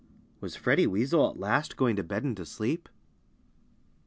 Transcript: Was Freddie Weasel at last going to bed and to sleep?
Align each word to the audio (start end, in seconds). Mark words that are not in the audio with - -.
Was 0.39 0.55
Freddie 0.55 0.87
Weasel 0.87 1.29
at 1.29 1.37
last 1.37 1.77
going 1.77 1.95
to 1.95 2.03
bed 2.03 2.23
and 2.23 2.35
to 2.37 2.43
sleep? 2.47 2.89